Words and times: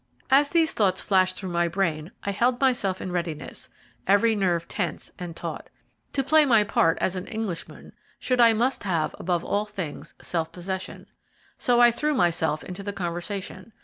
As 0.31 0.49
these 0.49 0.73
thoughts 0.73 0.99
flashed 0.99 1.35
through 1.35 1.51
my 1.51 1.67
brain, 1.67 2.11
I 2.23 2.31
held 2.31 2.59
myself 2.59 3.01
in 3.01 3.11
readiness, 3.11 3.69
every 4.07 4.35
nerve 4.35 4.67
tense 4.67 5.11
and 5.19 5.35
taut. 5.35 5.69
To 6.13 6.23
play 6.23 6.43
my 6.43 6.63
part 6.63 6.97
as 6.99 7.15
an 7.15 7.27
Englishman 7.27 7.93
should 8.19 8.41
I 8.41 8.53
must 8.53 8.83
have, 8.83 9.15
above 9.19 9.45
all 9.45 9.65
things, 9.65 10.15
self 10.19 10.51
possession. 10.51 11.05
So 11.59 11.79
I 11.81 11.91
threw 11.91 12.15
myself 12.15 12.63
into 12.63 12.81
the 12.81 12.93
conversation. 12.93 13.73